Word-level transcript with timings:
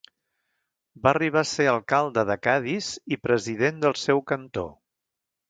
Va 1.03 1.11
arribar 1.11 1.43
a 1.45 1.49
ser 1.49 1.67
alcalde 1.73 2.23
de 2.31 2.39
Cadis 2.47 2.89
i 3.17 3.21
president 3.27 3.79
del 3.85 3.95
seu 4.07 4.25
cantó. 4.35 4.67